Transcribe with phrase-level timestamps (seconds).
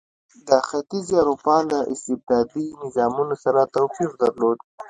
[0.47, 4.57] د ختیځې اروپا له استبدادي نظامونو سره توپیر درلود.